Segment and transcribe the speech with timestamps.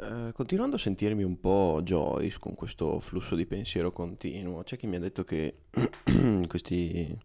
[0.00, 4.86] Eh, continuando a sentirmi un po' Joyce con questo flusso di pensiero continuo, c'è chi
[4.86, 5.62] mi ha detto che
[6.46, 7.18] questi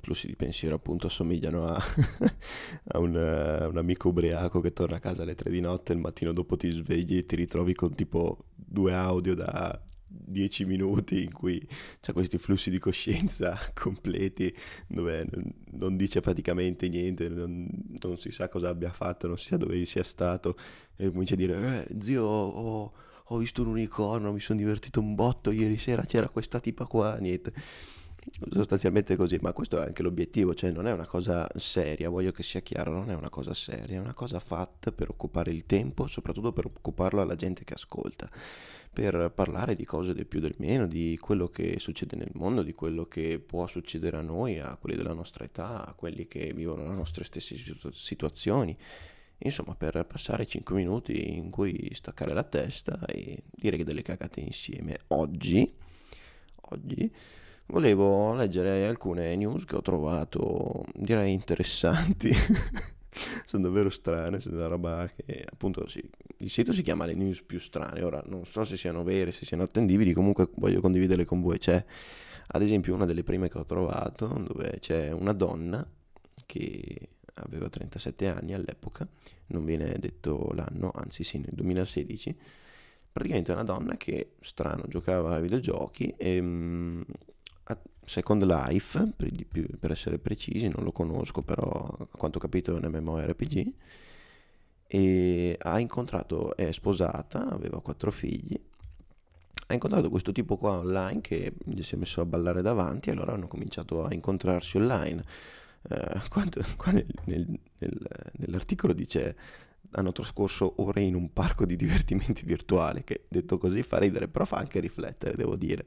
[0.00, 1.80] flussi di pensiero appunto assomigliano a,
[2.88, 6.00] a un, a un amico ubriaco che torna a casa alle tre di notte il
[6.00, 9.80] mattino dopo ti svegli e ti ritrovi con tipo due audio da
[10.12, 11.66] 10 minuti in cui
[12.00, 14.54] c'è questi flussi di coscienza completi
[14.86, 15.26] dove
[15.72, 17.68] non dice praticamente niente, non,
[18.02, 20.56] non, si sa cosa abbia fatto, non si sa dove sia stato
[20.96, 22.92] e comincia a dire eh, zio ho,
[23.24, 27.16] ho visto un unicorno, mi sono divertito un botto ieri sera, c'era questa tipa qua,
[27.16, 27.52] niente.
[28.52, 32.44] Sostanzialmente così, ma questo è anche l'obiettivo, cioè non è una cosa seria, voglio che
[32.44, 36.06] sia chiaro, non è una cosa seria, è una cosa fatta per occupare il tempo,
[36.06, 38.30] soprattutto per occuparlo alla gente che ascolta,
[38.92, 42.74] per parlare di cose del più del meno, di quello che succede nel mondo, di
[42.74, 46.86] quello che può succedere a noi, a quelli della nostra età, a quelli che vivono
[46.86, 47.56] le nostre stesse
[47.92, 48.76] situazioni.
[49.38, 54.40] Insomma, per passare 5 minuti in cui staccare la testa e dire che delle cagate
[54.40, 54.98] insieme.
[55.08, 55.74] Oggi,
[56.70, 57.12] oggi
[57.66, 62.30] volevo leggere alcune news che ho trovato, direi interessanti.
[63.44, 66.02] sono davvero strane, sono una roba che appunto sì,
[66.38, 69.44] il sito si chiama le news più strane, ora non so se siano vere, se
[69.44, 71.84] siano attendibili, comunque voglio condividerle con voi, c'è
[72.54, 75.86] ad esempio una delle prime che ho trovato dove c'è una donna
[76.46, 79.06] che aveva 37 anni all'epoca,
[79.48, 82.36] non viene detto l'anno, anzi sì, nel 2016,
[83.12, 87.04] praticamente una donna che, strano, giocava ai videogiochi e mh,
[88.04, 92.76] Second Life, per, più, per, essere precisi, non lo conosco, però a quanto ho capito
[92.76, 93.72] è un MMORPG.
[94.86, 98.58] E ha incontrato, è sposata, aveva quattro figli.
[99.68, 103.12] Ha incontrato questo tipo qua online che gli si è messo a ballare davanti e
[103.12, 105.24] allora hanno cominciato a incontrarsi online.
[105.88, 107.46] Eh, quando, qua nel, nel,
[107.78, 109.36] nel, nell'articolo dice
[109.92, 114.44] hanno trascorso ore in un parco di divertimenti virtuali, che detto così fa ridere, però
[114.44, 115.86] fa anche riflettere, devo dire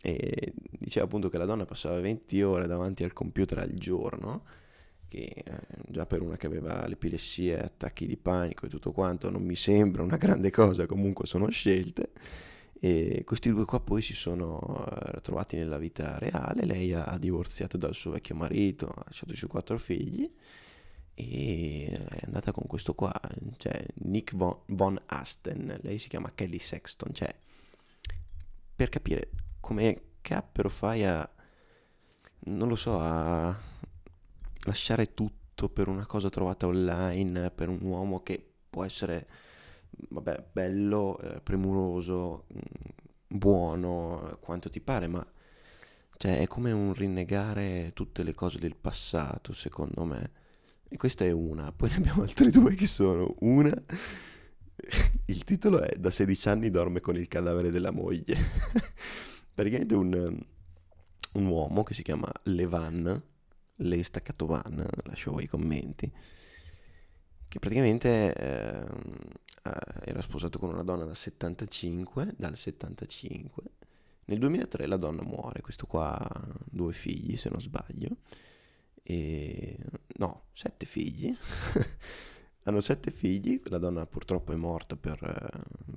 [0.00, 4.44] e diceva appunto che la donna passava 20 ore davanti al computer al giorno,
[5.08, 9.42] che eh, già per una che aveva l'epilessia, attacchi di panico e tutto quanto non
[9.42, 12.10] mi sembra una grande cosa, comunque sono scelte.
[12.78, 17.78] E questi due qua poi si sono uh, trovati nella vita reale, lei ha, divorziato
[17.78, 20.30] dal suo vecchio marito, ha lasciato i suoi quattro figli
[21.14, 23.18] e è andata con questo qua,
[23.56, 27.34] cioè Nick von, von Asten, lei si chiama Kelly Sexton, cioè
[28.76, 29.30] per capire
[29.66, 31.28] come cappero fai a,
[32.44, 33.52] non lo so, a
[34.64, 38.40] lasciare tutto per una cosa trovata online, per un uomo che
[38.70, 39.26] può essere,
[39.90, 42.58] vabbè, bello, eh, premuroso, mm,
[43.26, 45.26] buono, quanto ti pare, ma
[46.16, 50.30] cioè, è come un rinnegare tutte le cose del passato, secondo me.
[50.88, 51.72] E questa è una.
[51.72, 53.74] Poi ne abbiamo altre due che sono una.
[55.26, 58.36] Il titolo è Da 16 anni dorme con il cadavere della moglie
[59.56, 60.38] praticamente un,
[61.32, 63.22] un uomo che si chiama Levan,
[63.76, 66.12] lei staccato van, lascio voi i commenti,
[67.48, 68.86] che praticamente eh,
[70.04, 73.62] era sposato con una donna dal 75, dal 75.
[74.26, 78.18] Nel 2003 la donna muore, questo qua ha due figli se non sbaglio,
[79.02, 79.78] e
[80.18, 81.34] no, sette figli.
[82.64, 85.18] Hanno sette figli, la donna purtroppo è morta per,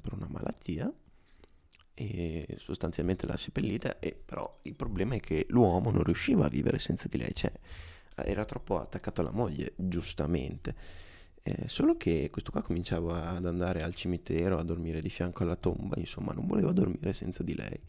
[0.02, 0.90] per una malattia
[2.00, 6.80] e sostanzialmente l'ha seppellita e però il problema è che l'uomo non riusciva a vivere
[6.80, 7.52] senza di lei, cioè
[8.16, 10.76] era troppo attaccato alla moglie, giustamente.
[11.44, 15.58] Eh, solo che questo qua cominciava ad andare al cimitero a dormire di fianco alla
[15.58, 17.80] tomba, insomma non voleva dormire senza di lei.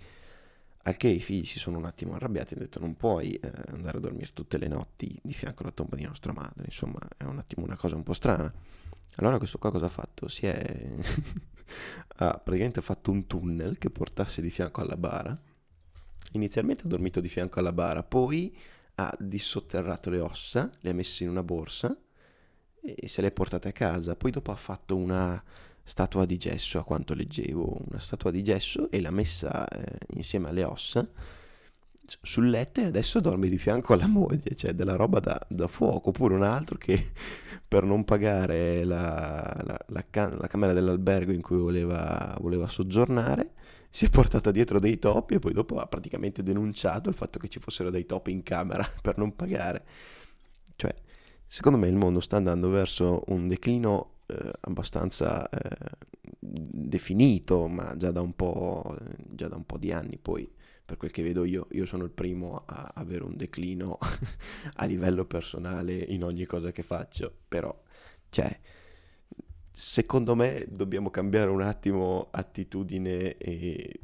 [0.84, 3.52] Al che i figli si sono un attimo arrabbiati e hanno detto non puoi eh,
[3.68, 7.24] andare a dormire tutte le notti di fianco alla tomba di nostra madre, insomma è
[7.24, 8.52] un attimo una cosa un po' strana.
[9.16, 10.26] Allora questo qua cosa ha fatto?
[10.26, 10.96] Si è
[12.16, 15.38] ha praticamente fatto un tunnel che portasse di fianco alla bara.
[16.32, 18.56] Inizialmente ha dormito di fianco alla bara, poi
[18.96, 21.96] ha dissotterrato le ossa, le ha messe in una borsa
[22.82, 24.16] e se le è portate a casa.
[24.16, 25.42] Poi dopo ha fatto una
[25.82, 30.48] statua di gesso, a quanto leggevo, una statua di gesso e l'ha messa eh, insieme
[30.48, 31.08] alle ossa
[32.22, 36.10] sul letto e adesso dorme di fianco alla moglie, cioè della roba da, da fuoco,
[36.10, 37.12] oppure un altro che
[37.66, 43.52] per non pagare la, la, la, la camera dell'albergo in cui voleva, voleva, soggiornare
[43.90, 47.48] si è portato dietro dei topi e poi dopo ha praticamente denunciato il fatto che
[47.48, 49.84] ci fossero dei topi in camera per non pagare.
[50.76, 50.94] Cioè,
[51.46, 55.76] secondo me il mondo sta andando verso un declino eh, abbastanza eh,
[56.38, 58.24] definito, ma già da,
[59.28, 60.50] già da un po' di anni poi
[60.90, 63.96] per quel che vedo io, io sono il primo a avere un declino
[64.74, 67.72] a livello personale in ogni cosa che faccio, però,
[68.28, 68.58] cioè,
[69.70, 74.00] secondo me dobbiamo cambiare un attimo attitudine e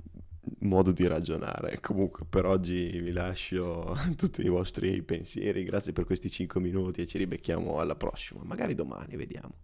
[0.61, 1.81] modo di ragionare.
[1.81, 7.06] Comunque per oggi vi lascio tutti i vostri pensieri, grazie per questi 5 minuti e
[7.06, 9.55] ci ribecchiamo alla prossima, magari domani, vediamo.